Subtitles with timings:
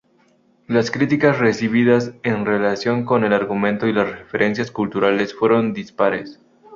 [0.65, 6.39] Las críticas recibidas en relación con el argumento y las referencias culturales, fueron dispares.